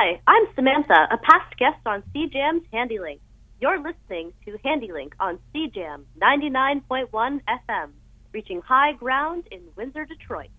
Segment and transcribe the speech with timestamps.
[0.00, 3.20] Hi, I'm Samantha, a past guest on CJAM's Handi-Link.
[3.60, 7.90] You're listening to Handi-Link on CJAM 99.1 FM,
[8.32, 10.50] reaching high ground in Windsor, Detroit.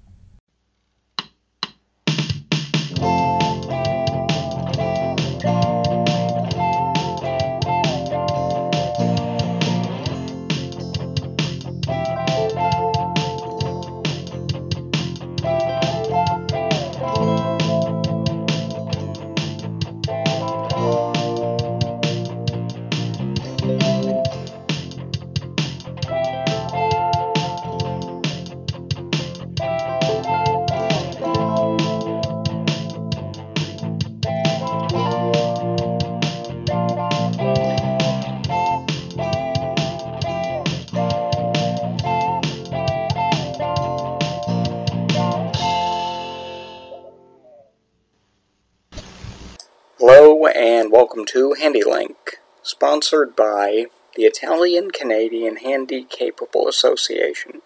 [50.55, 57.61] And welcome to Handi-Link, sponsored by the Italian Canadian Handy Capable Association,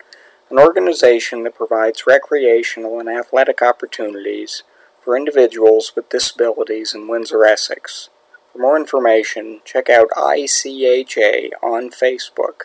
[0.50, 4.64] an organization that provides recreational and athletic opportunities
[5.02, 8.09] for individuals with disabilities in Windsor, Essex.
[8.52, 12.64] For more information, check out ICHA on Facebook.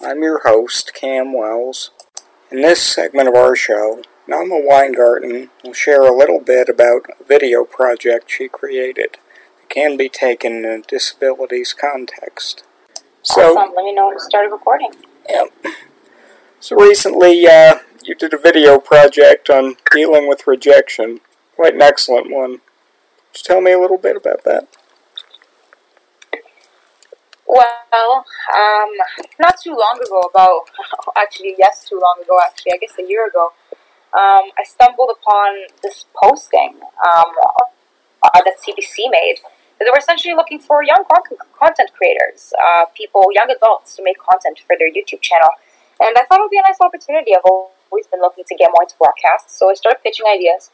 [0.00, 1.90] I'm your host, Cam Wells.
[2.50, 7.24] In this segment of our show, Nama Weingarten will share a little bit about a
[7.24, 9.18] video project she created
[9.72, 12.64] can be taken in a disabilities context.
[13.22, 13.74] So, awesome.
[13.74, 14.90] let me know when to start recording.
[15.28, 15.52] Yep.
[16.60, 21.18] So recently, uh, you did a video project on dealing with rejection.
[21.56, 22.60] Quite an excellent one.
[23.32, 24.68] Could you tell me a little bit about that?
[27.46, 28.90] Well, um,
[29.40, 30.62] not too long ago, about
[31.16, 33.52] actually, yes, too long ago, actually, I guess a year ago,
[34.14, 37.32] um, I stumbled upon this posting um,
[38.22, 39.36] uh, that CBC made.
[39.84, 41.04] They were essentially looking for young
[41.58, 45.50] content creators, uh, people, young adults, to make content for their YouTube channel.
[46.00, 47.34] And I thought it would be a nice opportunity.
[47.34, 50.70] I've always been looking to get more into broadcasts, so I started pitching ideas.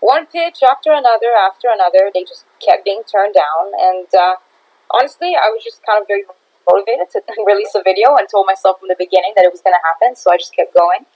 [0.00, 3.72] One pitch after another, after another, they just kept being turned down.
[3.76, 4.36] And uh,
[4.92, 6.24] honestly, I was just kind of very
[6.68, 9.74] motivated to release a video and told myself from the beginning that it was going
[9.74, 11.06] to happen, so I just kept going.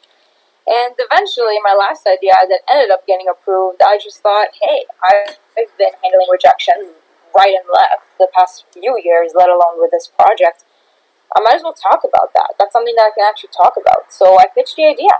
[0.68, 5.36] And eventually, my last idea that ended up getting approved, I just thought, hey, I've
[5.76, 6.96] been handling rejection
[7.36, 10.64] right and left the past few years, let alone with this project.
[11.36, 12.58] I might as well talk about that.
[12.58, 14.12] That's something that I can actually talk about.
[14.12, 15.14] So I pitched the idea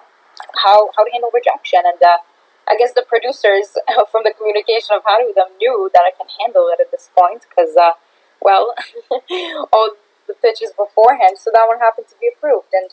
[0.65, 2.19] how how to handle rejection, and uh,
[2.66, 3.78] I guess the producers
[4.10, 7.10] from the communication I've had with them knew that I can handle it at this
[7.16, 7.94] point because, uh,
[8.41, 8.75] well,
[9.72, 9.94] all
[10.26, 11.38] the pitches beforehand.
[11.38, 12.91] So that one happened to be approved, and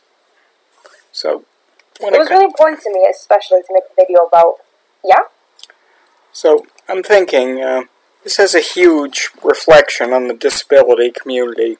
[1.12, 1.46] so
[2.02, 4.62] it was really important to me, especially to make a video about.
[5.04, 5.26] Yeah.
[6.32, 7.84] So I'm thinking uh,
[8.24, 11.78] this has a huge reflection on the disability community.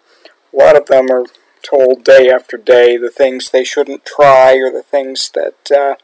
[0.54, 1.26] A lot of them are
[1.62, 5.96] told day after day the things they shouldn't try or the things that uh,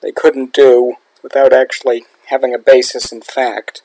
[0.00, 3.82] they couldn't do without actually having a basis in fact.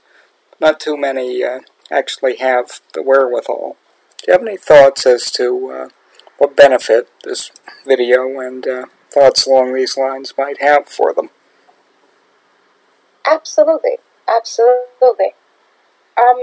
[0.60, 3.78] Not too many uh, actually have the wherewithal.
[4.20, 5.90] Do you have any thoughts as to uh,
[6.40, 7.52] what benefit this
[7.86, 11.30] video and uh, thoughts along these lines might have for them.
[13.30, 13.98] Absolutely,
[14.28, 15.34] absolutely.
[16.20, 16.42] Um,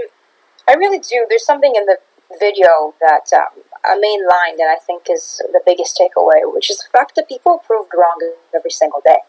[0.67, 1.25] I really do.
[1.29, 1.97] There's something in the
[2.39, 6.77] video that um, a main line that I think is the biggest takeaway, which is
[6.77, 8.19] the fact that people proved wrong
[8.55, 9.19] every single day.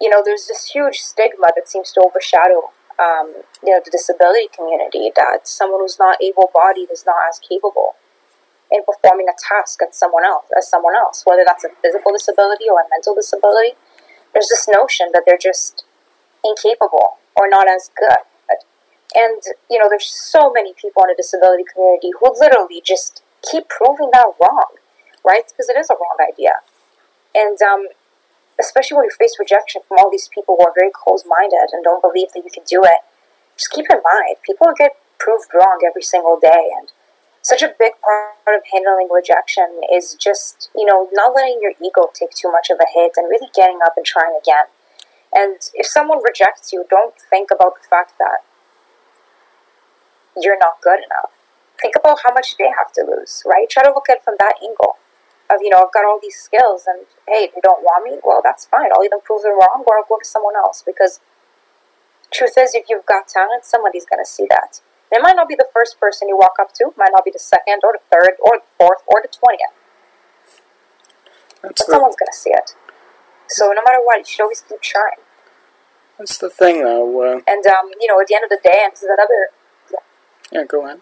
[0.00, 4.48] You know, there's this huge stigma that seems to overshadow, um, you know, the disability
[4.54, 7.96] community that someone who's not able-bodied is not as capable
[8.70, 12.64] in performing a task as someone else, as someone else, whether that's a physical disability
[12.68, 13.76] or a mental disability.
[14.32, 15.84] There's this notion that they're just
[16.44, 18.18] incapable or not as good.
[19.14, 19.40] And,
[19.70, 24.10] you know, there's so many people in the disability community who literally just keep proving
[24.12, 24.76] that wrong,
[25.24, 25.44] right?
[25.46, 26.60] Because it is a wrong idea.
[27.34, 27.88] And um,
[28.60, 31.84] especially when you face rejection from all these people who are very close minded and
[31.84, 33.00] don't believe that you can do it,
[33.56, 36.72] just keep in mind, people get proved wrong every single day.
[36.76, 36.92] And
[37.42, 42.10] such a big part of handling rejection is just, you know, not letting your ego
[42.12, 44.66] take too much of a hit and really getting up and trying again.
[45.32, 48.42] And if someone rejects you, don't think about the fact that
[50.40, 51.32] you're not good enough.
[51.80, 53.68] Think about how much they have to lose, right?
[53.68, 54.96] Try to look at it from that angle
[55.50, 58.40] of, you know, I've got all these skills and hey, they don't want me, well,
[58.42, 58.88] that's fine.
[58.92, 61.20] I'll either prove them wrong or I'll go to someone else because
[62.32, 64.80] truth is, if you've got talent, somebody's going to see that.
[65.12, 67.38] It might not be the first person you walk up to, might not be the
[67.38, 69.70] second or the third or the fourth or the twentieth.
[71.62, 71.84] But the...
[71.84, 72.74] someone's going to see it.
[73.48, 75.22] So no matter what, you should always keep trying.
[76.18, 77.06] That's the thing, though.
[77.22, 79.50] Uh, and um, you know, at the end of the day, and this is another.
[80.50, 80.64] Yeah.
[80.64, 81.00] go ahead.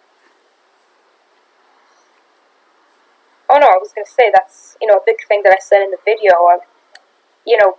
[3.49, 5.61] Oh no, I was going to say that's you know a big thing that I
[5.61, 6.33] said in the video.
[6.53, 6.61] Of,
[7.47, 7.77] you know,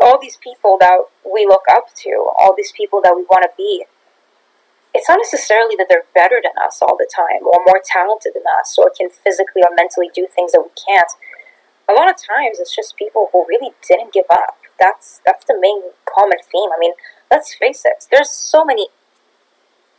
[0.00, 3.50] all these people that we look up to, all these people that we want to
[3.56, 3.84] be.
[4.94, 8.42] It's not necessarily that they're better than us all the time, or more talented than
[8.58, 11.12] us, or can physically or mentally do things that we can't.
[11.88, 14.56] A lot of times, it's just people who really didn't give up.
[14.80, 16.72] That's that's the main common theme.
[16.74, 16.92] I mean,
[17.30, 18.06] let's face it.
[18.10, 18.88] There's so many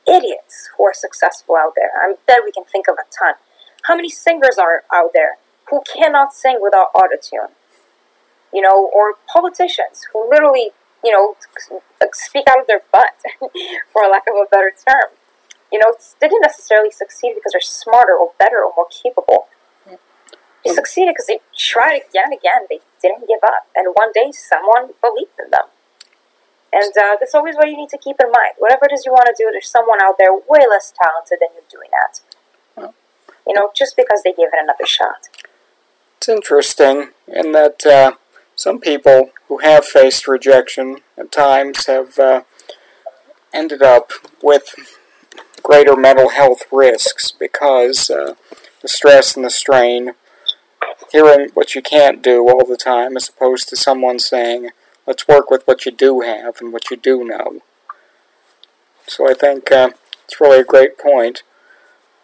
[0.10, 1.92] idiots who are successful out there.
[1.96, 3.36] I bet we can think of a ton.
[3.84, 5.38] How many singers are out there
[5.70, 7.54] who cannot sing without autotune?
[8.54, 10.72] You know, or politicians who literally,
[11.04, 11.36] you know,
[12.14, 13.14] speak out of their butt,
[13.94, 15.14] for lack of a better term.
[15.72, 19.48] You know, they didn't necessarily succeed because they're smarter or better or more capable.
[20.66, 20.76] They mm.
[20.76, 22.66] succeeded because they tried again and again.
[22.70, 23.68] They didn't give up.
[23.76, 25.70] And one day, someone believed in them.
[26.72, 28.54] And uh, that's always what you need to keep in mind.
[28.58, 31.50] Whatever it is you want to do, there's someone out there way less talented than
[31.56, 32.22] you doing that
[33.50, 35.28] you know, just because they gave it another shot.
[36.18, 38.12] It's interesting in that uh,
[38.56, 42.44] some people who have faced rejection at times have uh,
[43.52, 44.12] ended up
[44.44, 45.00] with
[45.64, 48.36] greater mental health risks because uh,
[48.84, 50.14] the stress and the strain,
[51.12, 54.70] hearing what you can't do all the time, as opposed to someone saying,
[55.10, 57.64] let's work with what you do have and what you do know.
[59.08, 59.90] So I think uh,
[60.24, 61.42] it's really a great point.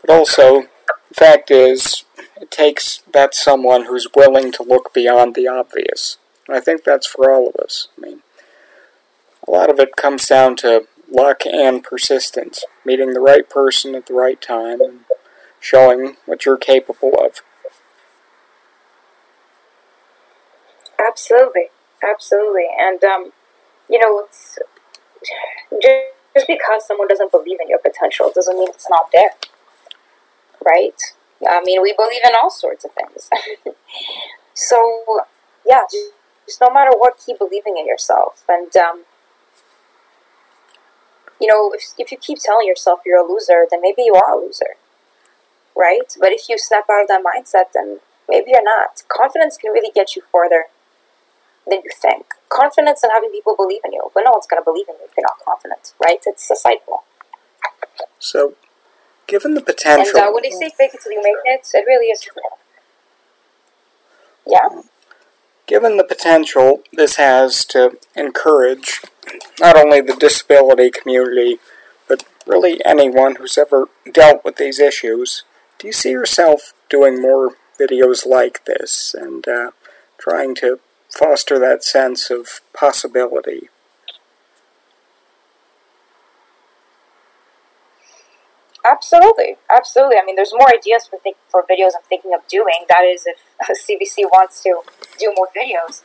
[0.01, 0.67] But also,
[1.09, 2.03] the fact is,
[2.39, 6.17] it takes that someone who's willing to look beyond the obvious.
[6.47, 7.87] And I think that's for all of us.
[7.97, 8.19] I mean,
[9.47, 14.05] a lot of it comes down to luck and persistence, meeting the right person at
[14.05, 14.99] the right time and
[15.59, 17.41] showing what you're capable of.
[20.99, 21.69] Absolutely,
[22.07, 22.67] absolutely.
[22.77, 23.31] And, um,
[23.89, 24.59] you know, it's
[25.81, 29.31] just because someone doesn't believe in your potential doesn't mean it's not there
[30.65, 30.99] right?
[31.47, 33.29] I mean, we believe in all sorts of things.
[34.53, 35.21] so,
[35.65, 38.43] yeah, just no matter what, keep believing in yourself.
[38.49, 39.03] And, um,
[41.39, 44.37] you know, if, if you keep telling yourself you're a loser, then maybe you are
[44.37, 44.75] a loser,
[45.75, 46.11] right?
[46.19, 49.03] But if you snap out of that mindset, then maybe you're not.
[49.07, 50.65] Confidence can really get you further
[51.67, 52.25] than you think.
[52.49, 55.05] Confidence and having people believe in you, but no one's going to believe in you
[55.09, 56.19] if you're not confident, right?
[56.25, 57.03] It's a cycle.
[58.19, 58.55] So,
[59.27, 60.19] Given the potential.
[60.19, 62.33] And uh, when they say fake it till you make it, it really is true.
[64.45, 64.81] Yeah.
[65.65, 69.01] Given the potential this has to encourage
[69.59, 71.57] not only the disability community,
[72.07, 75.43] but really anyone who's ever dealt with these issues,
[75.79, 79.71] do you see yourself doing more videos like this and uh,
[80.19, 80.79] trying to
[81.15, 83.69] foster that sense of possibility?
[88.85, 90.17] Absolutely, absolutely.
[90.17, 92.85] I mean, there's more ideas for think- for videos I'm thinking of doing.
[92.87, 93.39] That is, if
[93.87, 94.81] CBC wants to
[95.17, 96.03] do more videos.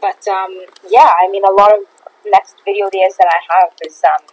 [0.00, 1.84] But um, yeah, I mean, a lot of
[2.24, 4.24] next video ideas that I have is um,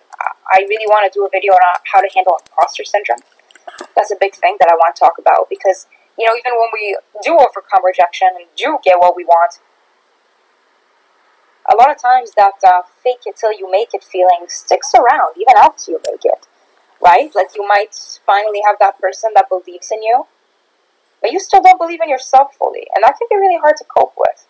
[0.47, 1.59] I really want to do a video on
[1.91, 3.19] how to handle imposter syndrome.
[3.95, 5.85] That's a big thing that I want to talk about because
[6.17, 9.59] you know, even when we do overcome rejection and do get what we want,
[11.79, 15.55] lot of times that uh, fake it till you make it feeling sticks around even
[15.57, 16.45] after you make it
[17.01, 17.31] right?
[17.35, 17.95] Like you might
[18.25, 20.25] finally have that person that believes in you,
[21.21, 23.85] but you still don't believe in yourself fully, and that can be really hard to
[23.85, 24.45] cope with.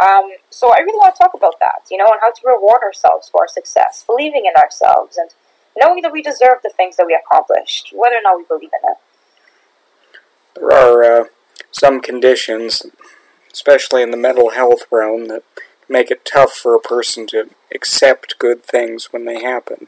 [0.00, 2.80] Um, so I really want to talk about that, you know, and how to reward
[2.82, 5.30] ourselves for our success, believing in ourselves, and
[5.76, 8.90] knowing that we deserve the things that we accomplished, whether or not we believe in
[8.90, 8.96] it.
[10.54, 11.24] There are uh,
[11.70, 12.84] some conditions,
[13.52, 15.44] especially in the mental health realm, that
[15.88, 19.86] make it tough for a person to accept good things when they happen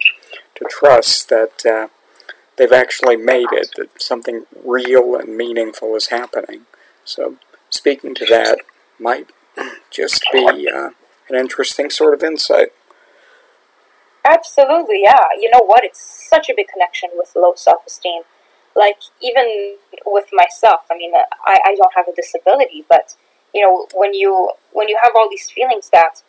[0.55, 1.89] to trust that uh,
[2.57, 6.63] they've actually made it, that something real and meaningful is happening.
[7.05, 7.37] So,
[7.71, 8.59] speaking to that
[8.99, 9.29] might
[9.91, 10.91] just be uh,
[11.29, 12.69] an interesting sort of insight.
[14.25, 15.25] Absolutely, yeah.
[15.39, 15.85] You know what?
[15.85, 18.23] It's such a big connection with low self esteem.
[18.77, 23.15] Like, even with myself, I mean, I, I don't have a disability, but,
[23.55, 26.23] you know, when you when you have all these feelings that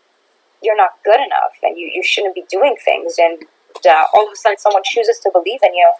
[0.61, 3.43] you're not good enough and you, you shouldn't be doing things and
[3.87, 5.91] uh, all of a sudden someone chooses to believe in you,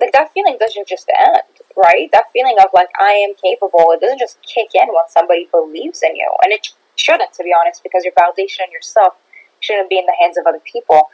[0.00, 1.42] like that feeling doesn't just end,
[1.76, 2.08] right?
[2.12, 6.02] That feeling of like I am capable, it doesn't just kick in when somebody believes
[6.02, 9.14] in you, and it shouldn't, to be honest, because your validation in yourself
[9.60, 11.10] shouldn't be in the hands of other people.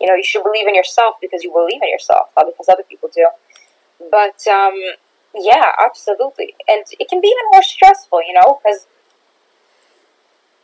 [0.00, 2.84] You know, you should believe in yourself because you believe in yourself, not because other
[2.88, 3.28] people do.
[4.10, 4.74] But um,
[5.34, 8.86] yeah, absolutely, and it can be even more stressful, you know, because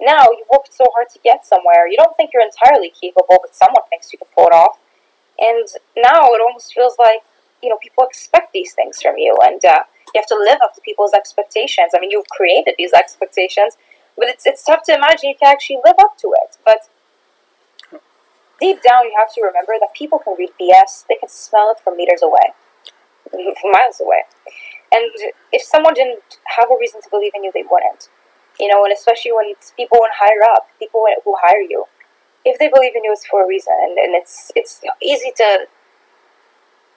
[0.01, 1.89] now you worked so hard to get somewhere.
[1.89, 4.79] You don't think you're entirely capable, but someone thinks you can pull it off.
[5.39, 7.23] And now it almost feels like
[7.63, 10.75] you know people expect these things from you, and uh, you have to live up
[10.75, 11.93] to people's expectations.
[11.95, 13.77] I mean, you've created these expectations,
[14.17, 16.57] but it's it's tough to imagine you can actually live up to it.
[16.65, 16.89] But
[18.61, 21.07] deep down, you have to remember that people can read BS.
[21.09, 22.53] They can smell it from meters away,
[23.65, 24.23] miles away.
[24.93, 25.11] And
[25.53, 28.09] if someone didn't have a reason to believe in you, they wouldn't.
[28.59, 31.85] You know, and especially when it's people when higher up, people who hire you,
[32.45, 33.75] if they believe in you, it's for a reason.
[33.83, 35.67] And, and it's it's easy to,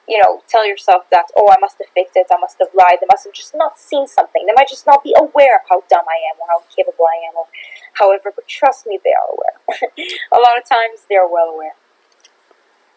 [0.07, 3.01] you know, tell yourself that oh, I must have faked it, I must have lied,
[3.01, 5.83] they must have just not seen something, they might just not be aware of how
[5.89, 7.47] dumb I am or how capable I am, or
[7.93, 8.31] however.
[8.31, 9.57] But trust me, they are aware.
[10.31, 11.75] a lot of times, they are well aware.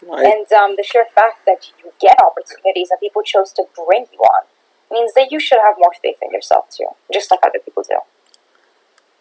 [0.07, 0.27] Right.
[0.27, 4.19] And um, the sheer fact that you get opportunities and people chose to bring you
[4.19, 4.45] on
[4.91, 7.99] means that you should have more faith in yourself too, just like other people do.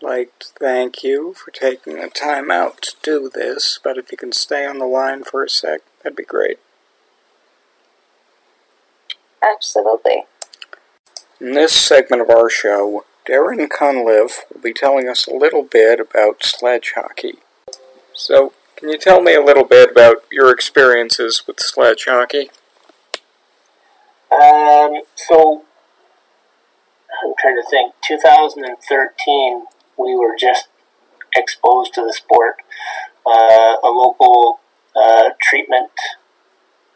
[0.02, 4.18] Like to thank you for taking the time out to do this, but if you
[4.18, 6.58] can stay on the line for a sec, that'd be great.
[9.44, 10.24] Absolutely.
[11.40, 16.00] In this segment of our show, Darren Cunliffe will be telling us a little bit
[16.00, 17.36] about sledge hockey.
[18.14, 22.50] So, can you tell me a little bit about your experiences with sledge hockey?
[24.32, 25.66] Um, so
[27.24, 27.94] I'm trying to think.
[28.04, 29.66] 2013,
[30.00, 30.68] we were just
[31.36, 32.56] exposed to the sport.
[33.24, 34.62] Uh, a local
[34.96, 35.92] uh, treatment,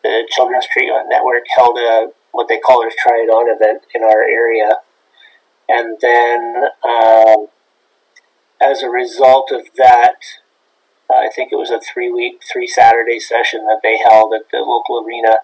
[0.03, 4.01] the Children's Treatment Network, held a what they call a Try It On event in
[4.01, 4.77] our area,
[5.69, 7.47] and then um,
[8.59, 10.15] as a result of that,
[11.11, 14.59] I think it was a three week, three Saturday session that they held at the
[14.59, 15.37] local arena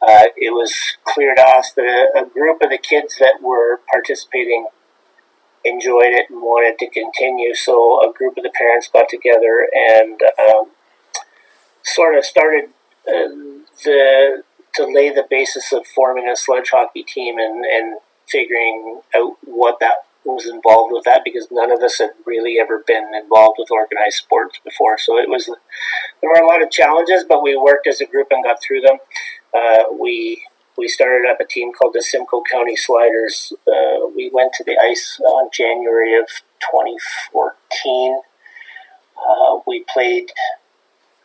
[0.00, 3.80] uh, it was clear to us that a, a, group of the kids that were
[3.90, 4.68] participating
[5.64, 7.54] enjoyed it and wanted to continue.
[7.54, 10.70] So a group of the parents got together and um,
[11.82, 12.66] sort of started
[13.08, 13.34] uh,
[13.84, 14.42] the
[14.74, 19.80] to lay the basis of forming a sledge hockey team and, and figuring out what
[19.80, 20.04] that
[20.34, 24.16] was involved with that because none of us had really ever been involved with organized
[24.16, 24.98] sports before.
[24.98, 28.28] So it was there were a lot of challenges, but we worked as a group
[28.30, 28.98] and got through them.
[29.54, 30.42] Uh, we
[30.76, 33.52] we started up a team called the Simcoe County Sliders.
[33.66, 36.28] Uh, we went to the ice on January of
[36.70, 38.20] 2014.
[39.18, 40.30] Uh, we played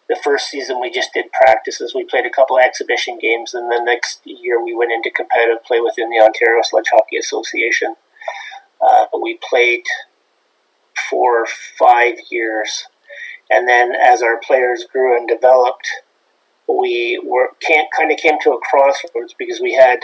[0.09, 0.81] the first season.
[0.81, 1.93] We just did practices.
[1.93, 5.79] We played a couple exhibition games, and the next year we went into competitive play
[5.79, 7.95] within the Ontario Sledge Hockey Association.
[8.83, 9.83] Uh, we played
[11.09, 11.45] for
[11.77, 12.85] five years,
[13.49, 15.89] and then as our players grew and developed,
[16.67, 19.99] we were can't kind of came to a crossroads because we had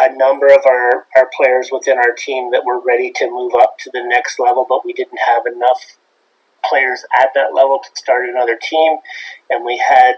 [0.00, 3.78] a number of our, our players within our team that were ready to move up
[3.78, 5.96] to the next level, but we didn't have enough
[6.68, 8.98] players at that level to start another team,
[9.48, 10.16] and we had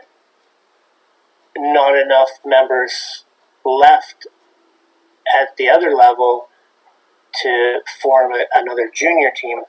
[1.57, 3.25] not enough members
[3.65, 4.27] left
[5.41, 6.49] at the other level
[7.43, 9.63] to form a, another junior team.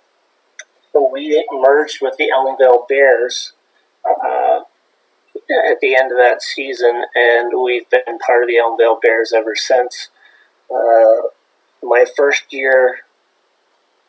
[0.92, 3.54] So we merged with the Elmvale Bears
[4.06, 4.62] uh,
[5.70, 9.56] at the end of that season, and we've been part of the Elmvale Bears ever
[9.56, 10.10] since.
[10.72, 11.30] Uh,
[11.84, 13.00] my first year,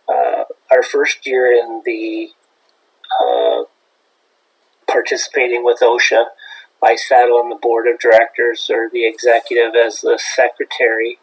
[0.09, 2.31] uh, our first year in the
[3.21, 3.65] uh,
[4.91, 6.25] participating with OSHA,
[6.83, 11.19] I sat on the board of directors or the executive as the secretary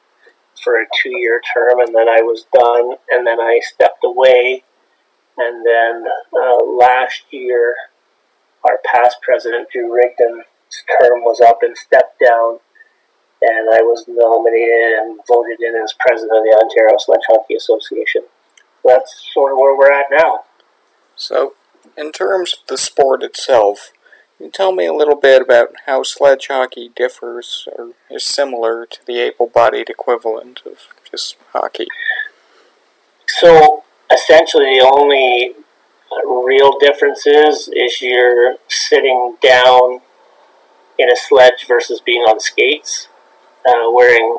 [0.67, 4.63] for a two year term, and then I was done, and then I stepped away.
[5.37, 7.73] And then uh, last year,
[8.65, 10.43] our past president, Drew Rigdon's
[10.99, 12.59] term was up and stepped down,
[13.41, 18.23] and I was nominated and voted in as president of the Ontario Sledge Hockey Association.
[18.83, 20.41] That's sort of where we're at now.
[21.15, 21.53] So,
[21.97, 23.91] in terms of the sport itself,
[24.37, 28.85] can you tell me a little bit about how sledge hockey differs or is similar
[28.85, 30.77] to the able bodied equivalent of
[31.09, 31.87] just hockey?
[33.27, 35.55] So, essentially, the only
[36.23, 40.01] real difference is, is you're sitting down
[40.99, 43.07] in a sledge versus being on skates,
[43.67, 44.37] uh, wearing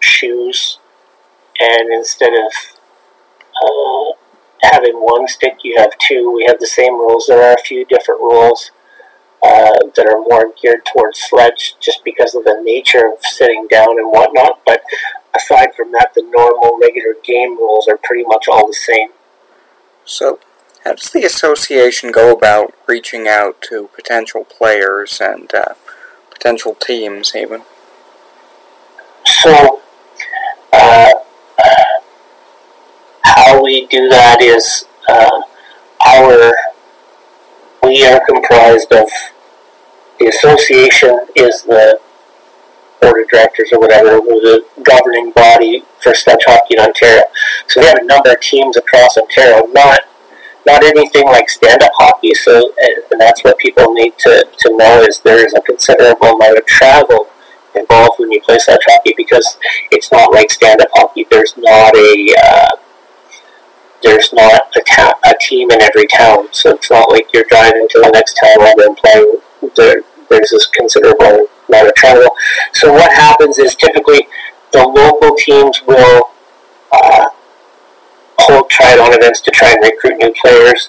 [0.00, 0.78] shoes,
[1.58, 2.52] and instead of
[3.64, 4.12] uh,
[4.70, 6.30] having one stick, you have two.
[6.30, 7.26] We have the same rules.
[7.26, 8.70] There are a few different rules
[9.42, 13.98] uh, that are more geared towards sledge just because of the nature of sitting down
[13.98, 14.60] and whatnot.
[14.66, 14.82] But
[15.34, 19.10] aside from that, the normal, regular game rules are pretty much all the same.
[20.04, 20.40] So,
[20.84, 25.74] how does the association go about reaching out to potential players and uh,
[26.30, 27.62] potential teams, even?
[29.24, 29.80] So,
[30.72, 31.12] uh,
[33.22, 35.42] how we do that is uh,
[36.06, 36.52] our
[37.90, 39.10] we are comprised of
[40.20, 41.98] the association is the
[43.00, 47.24] board of directors or whatever, the governing body for sledge hockey in Ontario.
[47.66, 50.00] So we have a number of teams across Ontario, not
[50.66, 52.34] not anything like stand-up hockey.
[52.34, 56.58] So, and that's what people need to, to know is there is a considerable amount
[56.58, 57.28] of travel
[57.74, 59.58] involved when you play sledge hockey because
[59.90, 61.26] it's not like stand-up hockey.
[61.30, 62.68] There's not a uh,
[64.02, 67.86] there's not a, ta- a team in every town, so it's not like you're driving
[67.90, 69.40] to the next town and then playing.
[69.76, 72.28] There, there's this considerable amount of travel.
[72.72, 74.26] So what happens is typically
[74.72, 76.30] the local teams will
[76.92, 77.26] uh,
[78.38, 80.88] hold triathlon events to try and recruit new players,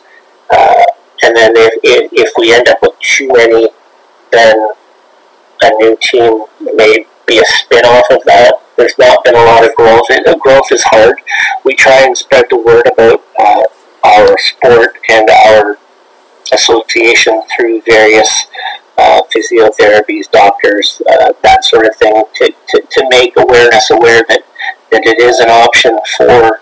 [0.49, 0.83] uh,
[1.23, 3.69] and then if, if, if we end up with too many,
[4.31, 4.69] then
[5.63, 8.55] a new team may be a spin off of that.
[8.77, 10.03] There's not been a lot of growth.
[10.09, 11.15] It, growth is hard.
[11.63, 13.63] We try and spread the word about uh,
[14.03, 15.77] our sport and our
[16.51, 18.47] association through various
[18.97, 24.41] uh, physiotherapies, doctors, uh, that sort of thing, to, to, to make awareness aware that,
[24.91, 26.61] that it is an option for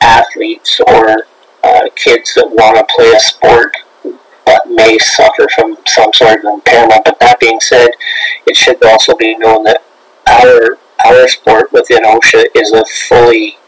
[0.00, 1.26] athletes or
[1.62, 3.76] uh, kids that want to play a sport
[4.66, 7.04] may suffer from some sort of impairment.
[7.04, 7.90] But that being said,
[8.46, 9.82] it should also be known that
[10.28, 13.58] our our sport within OSHA is a fully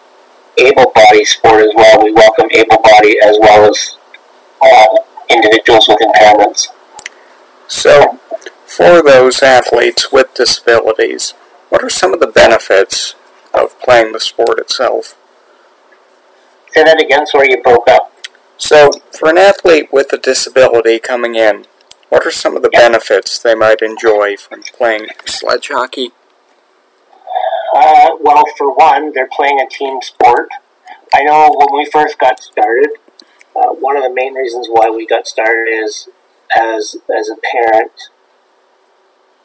[0.56, 2.02] able-bodied sport as well.
[2.02, 3.96] We welcome able-bodied as well as
[4.60, 4.86] uh,
[5.28, 6.68] individuals with impairments.
[7.68, 8.18] So,
[8.66, 11.34] for those athletes with disabilities,
[11.68, 13.14] what are some of the benefits
[13.54, 15.16] of playing the sport itself?
[16.72, 18.12] Say that again, sorry you broke up.
[18.58, 21.66] So, for an athlete with a disability coming in,
[22.08, 26.10] what are some of the benefits they might enjoy from playing sledge hockey?
[27.72, 30.48] Uh, well, for one, they're playing a team sport.
[31.14, 32.90] I know when we first got started,
[33.54, 36.08] uh, one of the main reasons why we got started is
[36.58, 37.92] as as a parent,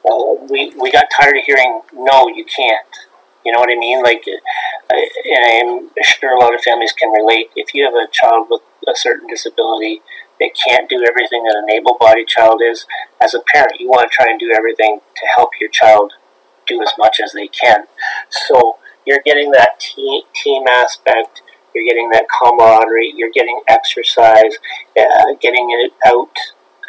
[0.10, 2.88] uh, we we got tired of hearing no, you can't.
[3.46, 4.02] You know what I mean?
[4.02, 7.52] Like, uh, and I'm sure a lot of families can relate.
[7.56, 10.02] If you have a child with a certain disability,
[10.40, 12.86] they can't do everything that an able-bodied child is.
[13.22, 16.14] As a parent, you want to try and do everything to help your child
[16.68, 17.86] do as much as they can.
[18.30, 21.42] So you're getting that team, team aspect.
[21.76, 23.14] You're getting that camaraderie.
[23.16, 24.58] You're getting exercise.
[24.98, 26.38] Uh, getting it out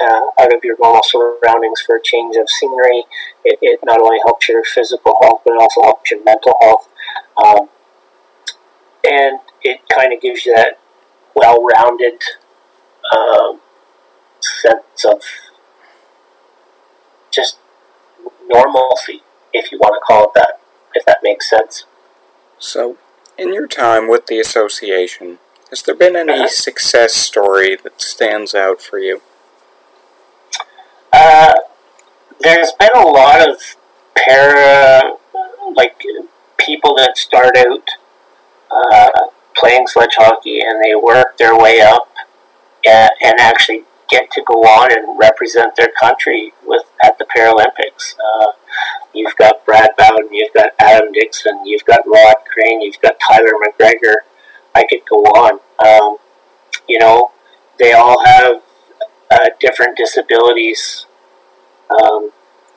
[0.00, 3.04] uh, out of your normal surroundings for a change of scenery.
[3.44, 6.88] It, it, not only helps your physical health, but it also helps your mental health.
[7.36, 7.68] Um,
[9.04, 10.78] and it kind of gives you that
[11.34, 12.20] well rounded
[13.14, 13.60] um,
[14.40, 15.22] sense of
[17.30, 17.58] just
[18.48, 20.60] normalcy, if you want to call it that,
[20.94, 21.84] if that makes sense.
[22.58, 22.96] So,
[23.36, 25.38] in your time with the association,
[25.70, 26.48] has there been any uh-huh.
[26.48, 29.22] success story that stands out for you?
[31.12, 31.54] Uh,
[32.40, 33.76] there's been a lot of
[34.16, 35.14] para,
[35.74, 36.00] like
[36.58, 37.88] people that start out
[38.70, 39.10] uh,
[39.56, 42.08] playing sledge hockey and they work their way up
[42.84, 48.14] and, and, actually get to go on and represent their country with at the Paralympics.
[48.18, 48.52] Uh,
[49.14, 53.52] you've got Brad Bowden, you've got Adam Dixon, you've got Rod Crane, you've got Tyler
[53.52, 54.14] McGregor.
[54.74, 55.60] I could go on.
[55.84, 56.18] Um,
[56.88, 57.30] you know,
[57.78, 58.62] they all have
[59.30, 61.06] uh, different disabilities.
[61.90, 62.30] Um,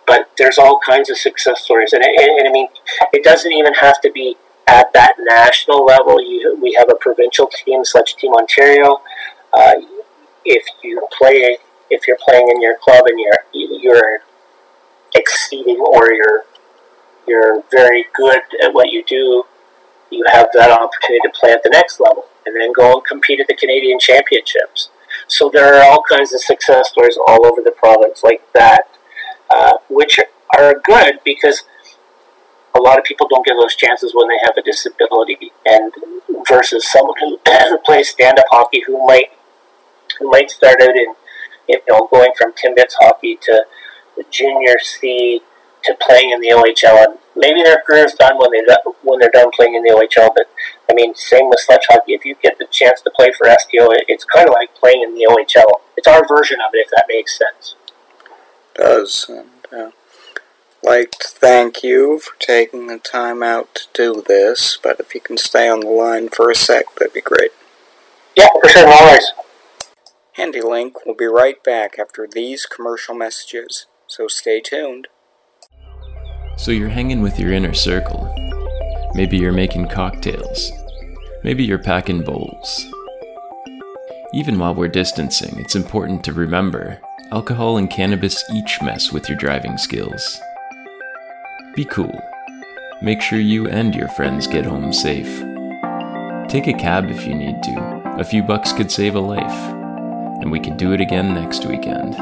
[0.06, 2.70] but there's all kinds of success stories, and, and, and, I mean,
[3.12, 6.22] it doesn't even have to be at that national level.
[6.22, 9.02] You, we have a provincial team, such Team Ontario.
[9.54, 9.74] Uh,
[10.46, 11.58] if you play,
[11.90, 14.20] if you're playing in your club and you're you're
[15.16, 16.44] exceeding or you're
[17.28, 19.44] you're very good at what you do,
[20.12, 23.40] you have that opportunity to play at the next level and then go and compete
[23.40, 24.90] at the Canadian Championships.
[25.28, 28.84] So there are all kinds of success stories all over the province like that,
[29.50, 30.20] uh, which
[30.58, 31.64] are good because
[32.76, 35.92] a lot of people don't get those chances when they have a disability, and
[36.48, 37.38] versus someone who
[37.86, 39.32] plays stand-up hockey who might
[40.20, 41.14] who might start out in
[41.68, 43.66] you know going from Timbits hockey to
[44.32, 45.42] junior C
[45.84, 48.62] to playing in the OHL, and maybe their career is done when they
[49.04, 50.30] when they're done playing in the OHL.
[50.36, 50.48] But
[50.90, 52.14] I mean, same with sledge hockey.
[52.14, 55.16] If you get the chance to play for STO, it's kind of like playing in
[55.16, 55.82] the OHL.
[55.96, 57.76] It's our version of it, if that makes sense.
[58.76, 59.94] It does and
[60.88, 64.78] like to thank you for taking the time out to do this.
[64.82, 67.52] But if you can stay on the line for a sec, that'd be great.
[68.36, 68.88] Yeah, for sure.
[68.88, 69.32] Always.
[70.34, 75.08] Handi-Link will be right back after these commercial messages, so stay tuned.
[76.58, 78.34] So you're hanging with your inner circle.
[79.16, 80.72] Maybe you're making cocktails.
[81.44, 82.86] Maybe you're packing bowls.
[84.34, 89.38] Even while we're distancing, it's important to remember alcohol and cannabis each mess with your
[89.38, 90.40] driving skills.
[91.78, 92.20] Be cool.
[93.04, 95.28] Make sure you and your friends get home safe.
[96.50, 98.16] Take a cab if you need to.
[98.18, 99.76] A few bucks could save a life.
[100.42, 102.16] And we can do it again next weekend.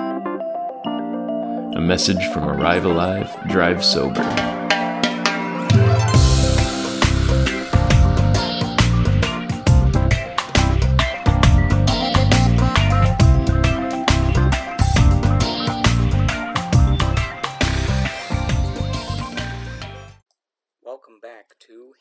[1.74, 4.26] A message from Arrive Alive, Drive Sober.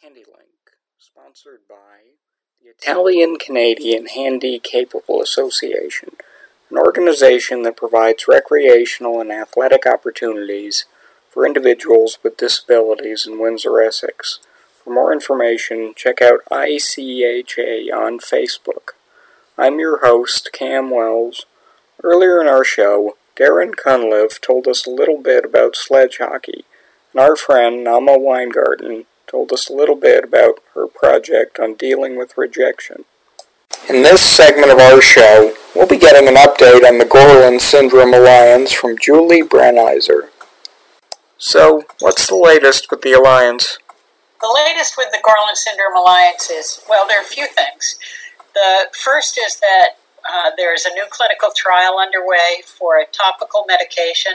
[0.05, 2.19] Handi-Link, sponsored by
[2.63, 6.11] the Italian Canadian Handy Capable Association,
[6.69, 10.85] an organization that provides recreational and athletic opportunities
[11.31, 14.41] for individuals with disabilities in Windsor, Essex.
[14.83, 18.91] For more information, check out ICHA on Facebook.
[19.57, 21.47] I'm your host, Cam Wells.
[22.03, 26.67] Earlier in our show, Darren Cunliffe told us a little bit about sledge hockey,
[27.13, 32.17] and our friend Nama Weingarten told us a little bit about her project on dealing
[32.17, 33.05] with rejection.
[33.89, 38.15] In this segment of our show, we'll be getting an update on the Gorlin Syndrome
[38.15, 40.31] Alliance from Julie Breneiser.
[41.37, 43.79] So, what's the latest with the Alliance?
[44.41, 47.99] The latest with the Gorlin Syndrome Alliance is well, there are a few things.
[48.55, 49.89] The first is that
[50.25, 54.33] uh, there's a new clinical trial underway for a topical medication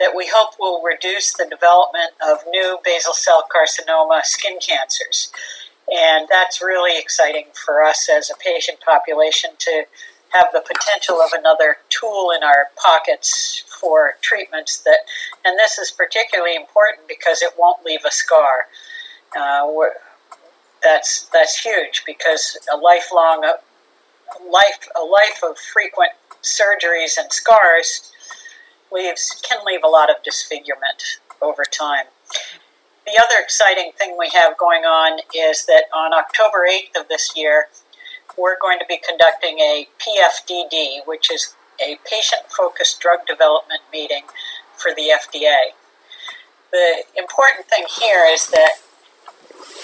[0.00, 5.30] that we hope will reduce the development of new basal cell carcinoma skin cancers.
[5.92, 9.84] And that's really exciting for us as a patient population to
[10.30, 14.98] have the potential of another tool in our pockets for treatments that,
[15.44, 18.66] and this is particularly important because it won't leave a scar.
[19.38, 19.66] Uh,
[20.82, 23.54] that's that's huge because a lifelong a
[24.50, 28.12] life a life of frequent surgeries and scars
[28.92, 32.06] leaves can leave a lot of disfigurement over time.
[33.06, 37.32] The other exciting thing we have going on is that on October 8th of this
[37.34, 37.68] year,
[38.38, 44.22] we're going to be conducting a PFDD, which is a patient focused drug development meeting
[44.76, 45.72] for the FDA.
[46.70, 48.74] The important thing here is that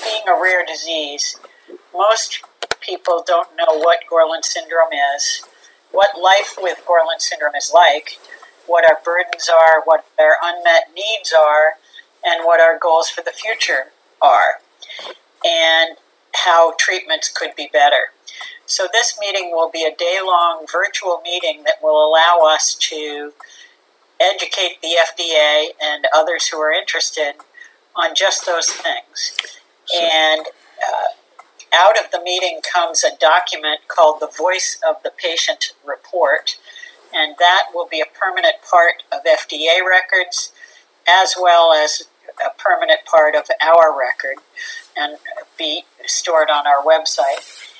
[0.04, 1.38] being a rare disease,
[1.92, 2.42] most
[2.80, 5.42] people don't know what Gorlin syndrome is,
[5.90, 8.18] what life with Gorlin syndrome is like,
[8.66, 11.74] what our burdens are, what our unmet needs are,
[12.24, 14.60] and what our goals for the future are,
[15.44, 15.96] and
[16.44, 18.12] how treatments could be better.
[18.66, 23.32] So, this meeting will be a day long virtual meeting that will allow us to
[24.20, 27.34] educate the FDA and others who are interested
[27.94, 29.38] on just those things.
[29.94, 30.46] And
[30.82, 31.08] uh,
[31.74, 36.58] out of the meeting comes a document called the Voice of the Patient Report,
[37.14, 40.52] and that will be a permanent part of FDA records
[41.08, 42.04] as well as
[42.44, 44.36] a permanent part of our record
[44.96, 45.16] and
[45.58, 47.72] be stored on our website.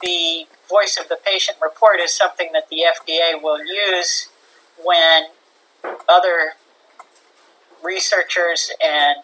[0.00, 4.28] The Voice of the Patient report is something that the FDA will use
[4.82, 5.24] when
[6.08, 6.52] other
[7.82, 9.16] researchers and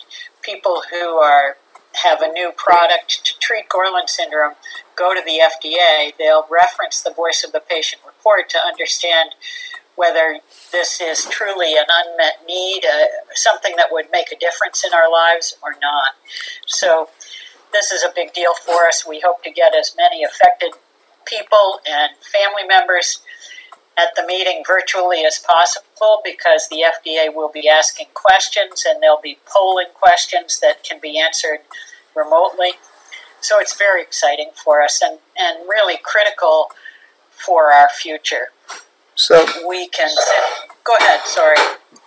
[0.42, 1.56] people who are
[2.04, 4.54] have a new product to treat Gorlin syndrome
[4.96, 9.30] go to the FDA, they'll reference the Voice of the Patient report to understand
[9.94, 10.38] whether
[10.72, 15.10] this is truly an unmet need, uh, something that would make a difference in our
[15.10, 16.14] lives or not.
[16.66, 17.08] So,
[17.72, 19.06] this is a big deal for us.
[19.06, 20.72] We hope to get as many affected
[21.26, 23.20] people and family members
[23.98, 29.20] at the meeting virtually as possible because the FDA will be asking questions and there'll
[29.22, 31.60] be polling questions that can be answered
[32.14, 32.72] remotely.
[33.40, 36.68] So it's very exciting for us and, and really critical
[37.30, 38.48] for our future.
[39.14, 40.10] So, We can
[40.84, 41.56] go ahead, sorry.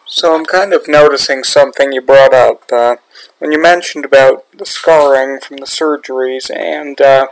[0.06, 2.98] so I'm kind of noticing something you brought up uh,
[3.40, 7.28] when you mentioned about the scarring from the surgeries and uh,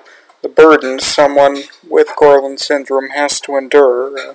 [0.48, 4.18] the burdens someone with Gorlin syndrome has to endure.
[4.18, 4.34] Uh,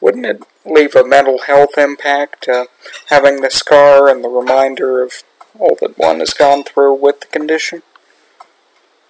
[0.00, 2.64] wouldn't it leave a mental health impact uh,
[3.08, 5.22] having the scar and the reminder of
[5.58, 7.82] all that one has gone through with the condition?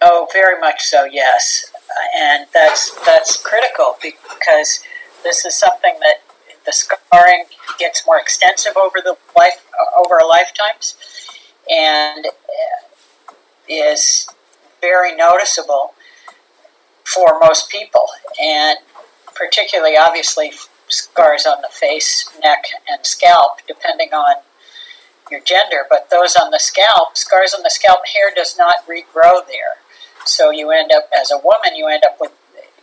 [0.02, 1.70] Oh, very much so, yes.
[2.16, 4.82] And that's that's critical because
[5.22, 6.22] this is something that
[6.66, 7.44] the scarring
[7.78, 9.64] gets more extensive over the life
[9.96, 10.96] over lifetimes,
[11.68, 12.26] and
[13.68, 14.28] is
[14.80, 15.94] very noticeable
[17.14, 18.06] for most people,
[18.40, 18.78] and
[19.34, 20.52] particularly, obviously,
[20.88, 24.36] scars on the face, neck, and scalp, depending on
[25.30, 25.86] your gender.
[25.88, 29.78] But those on the scalp, scars on the scalp, hair does not regrow there.
[30.24, 32.32] So you end up, as a woman, you end up with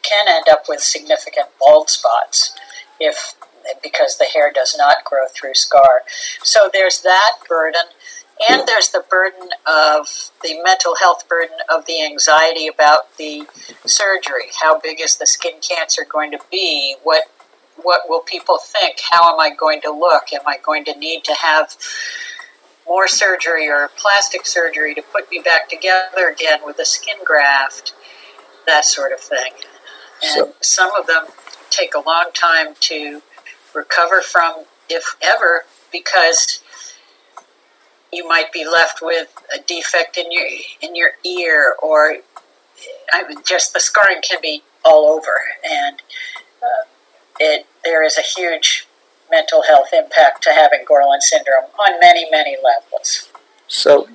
[0.08, 2.56] can end up with significant bald spots
[3.00, 3.36] if
[3.84, 6.02] because the hair does not grow through scar.
[6.42, 7.82] So there's that burden.
[8.50, 13.48] And there's the burden of the mental health burden of the anxiety about the
[13.86, 14.52] surgery.
[14.62, 16.96] How big is the skin cancer going to be?
[17.04, 17.24] What
[17.82, 18.98] what will people think?
[19.12, 20.34] How am I going to look?
[20.34, 21.76] Am I going to need to have
[22.88, 27.94] more surgery or plastic surgery to put me back together again with a skin graft?
[28.66, 29.54] That sort of thing.
[30.24, 31.26] And so, some of them
[31.70, 33.22] take a long time to
[33.74, 36.62] recover from, if ever, because
[38.12, 40.48] you might be left with a defect in your
[40.82, 42.18] in your ear, or
[43.12, 45.34] I mean, just the scarring can be all over,
[45.70, 46.02] and
[46.62, 46.86] uh,
[47.40, 48.88] it there is a huge
[49.30, 53.30] mental health impact to having Gorlin syndrome on many many levels.
[53.68, 54.08] So,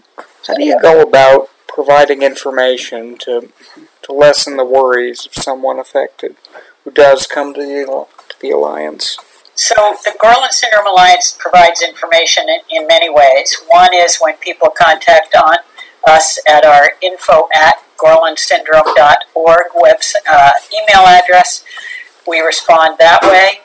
[0.46, 3.52] how do you go about providing information to
[4.02, 6.36] to lessen the worries of someone affected
[6.84, 9.18] who does come to the to the alliance?
[9.54, 13.54] So the Gorlin Syndrome Alliance provides information in, in, many ways.
[13.68, 15.56] One is when people contact on
[16.08, 21.64] us at our info at gorlinsyndrome.org website, uh, email address.
[22.26, 23.60] We respond that way.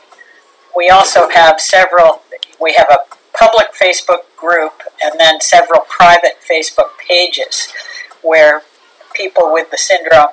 [0.75, 2.21] We also have several,
[2.59, 2.99] we have a
[3.37, 4.73] public Facebook group
[5.03, 7.71] and then several private Facebook pages
[8.21, 8.61] where
[9.13, 10.29] people with the syndrome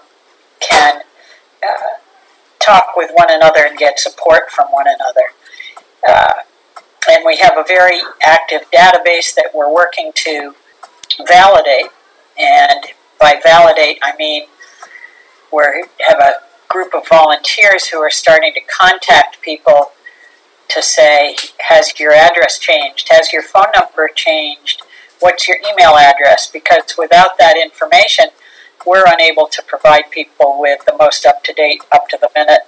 [0.60, 1.02] can
[1.62, 1.98] uh,
[2.58, 5.28] talk with one another and get support from one another.
[6.06, 6.32] Uh,
[7.08, 10.54] and we have a very active database that we're working to
[11.28, 11.90] validate.
[12.38, 12.86] And
[13.20, 14.44] by validate, I mean
[15.52, 16.34] we have a
[16.68, 19.92] group of volunteers who are starting to contact people
[20.68, 21.36] to say,
[21.68, 23.08] has your address changed?
[23.10, 24.82] Has your phone number changed?
[25.20, 26.50] What's your email address?
[26.50, 28.26] Because without that information,
[28.84, 32.62] we're unable to provide people with the most up to date, up to the minute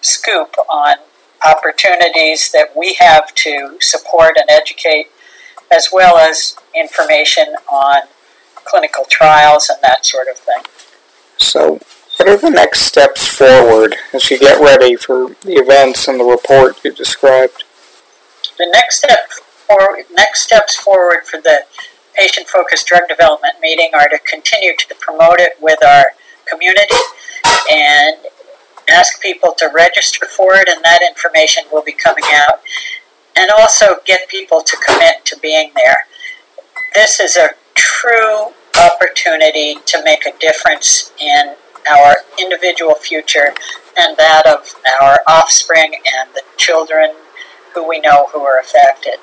[0.00, 0.96] scoop on
[1.46, 5.06] opportunities that we have to support and educate,
[5.70, 8.02] as well as information on
[8.64, 10.62] clinical trials and that sort of thing.
[11.38, 11.80] So,
[12.16, 16.24] what are the next steps forward as you get ready for the events and the
[16.24, 17.64] report you described?
[18.58, 19.30] The next step
[19.66, 21.62] forward, next steps forward for the
[22.14, 26.06] patient-focused drug development meeting are to continue to promote it with our
[26.46, 26.94] community
[27.70, 28.16] and
[28.92, 32.60] ask people to register for it, and that information will be coming out.
[33.34, 36.06] And also get people to commit to being there.
[36.94, 41.54] This is a true opportunity to make a difference in
[41.90, 43.54] our individual future
[43.96, 47.14] and that of our offspring and the children
[47.74, 49.14] who we know who are affected.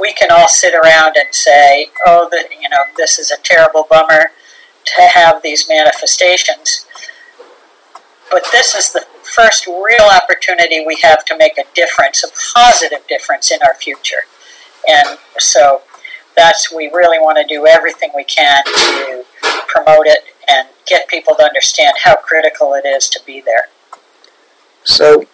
[0.00, 3.86] We can all sit around and say, "Oh, the, you know, this is a terrible
[3.88, 4.32] bummer
[4.84, 6.86] to have these manifestations."
[8.30, 13.06] But this is the first real opportunity we have to make a difference, a positive
[13.08, 14.24] difference in our future.
[14.88, 15.82] And so
[16.36, 19.24] that's, we really want to do everything we can to
[19.68, 23.68] promote it and get people to understand how critical it is to be there.
[24.84, 25.26] So,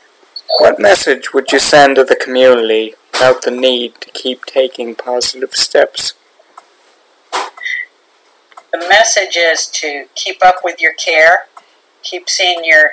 [0.58, 5.54] what message would you send to the community about the need to keep taking positive
[5.54, 6.14] steps?
[8.72, 11.46] The message is to keep up with your care,
[12.02, 12.92] keep seeing your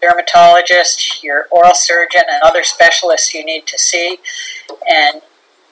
[0.00, 4.18] dermatologist, your oral surgeon, and other specialists you need to see,
[4.88, 5.22] and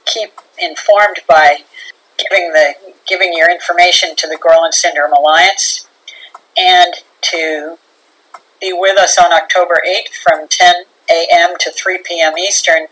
[0.04, 1.58] keep informed by
[2.18, 2.74] giving the
[3.06, 5.86] giving your information to the Gorlin Syndrome Alliance,
[6.56, 7.78] and to
[8.60, 11.56] be with us on October 8th from 10 a.m.
[11.58, 12.38] to 3 p.m.
[12.38, 12.86] Eastern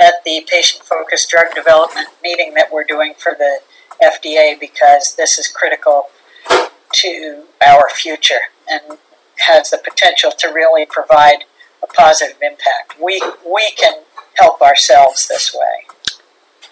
[0.00, 3.60] at the patient focused drug development meeting that we're doing for the
[4.02, 6.06] FDA because this is critical
[6.92, 8.48] to our future.
[8.68, 8.98] And
[9.46, 11.44] has the potential to really provide
[11.82, 13.00] a positive impact.
[13.02, 14.02] We, we can
[14.36, 15.86] help ourselves this way.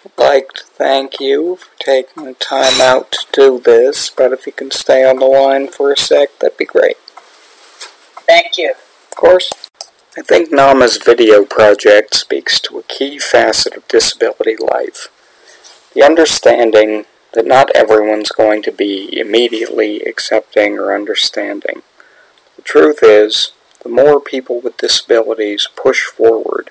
[0.05, 4.45] I'd like to thank you for taking the time out to do this, but if
[4.45, 6.97] you can stay on the line for a sec, that'd be great.
[8.25, 8.71] Thank you.
[8.71, 9.69] Of course.
[10.17, 15.07] I think NAMA's video project speaks to a key facet of disability life.
[15.93, 21.81] The understanding that not everyone's going to be immediately accepting or understanding.
[22.69, 23.51] Truth is,
[23.81, 26.69] the more people with disabilities push forward,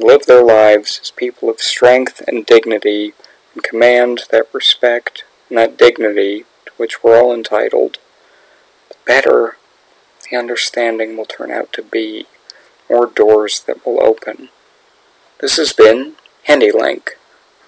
[0.00, 3.12] live their lives as people of strength and dignity,
[3.54, 7.98] and command that respect and that dignity to which we're all entitled,
[8.88, 9.58] the better
[10.28, 12.26] the understanding will turn out to be,
[12.90, 14.48] more doors that will open.
[15.38, 16.14] This has been
[16.48, 17.12] Handi-Link.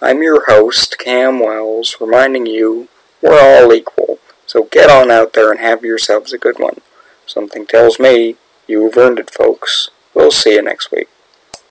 [0.03, 2.89] I'm your host, Cam Wells, reminding you
[3.23, 6.81] we're all equal, so get on out there and have yourselves a good one.
[7.27, 9.91] Something tells me You've earned it, folks.
[10.15, 11.09] We'll see you next week.